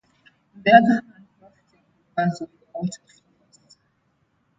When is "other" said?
0.71-1.03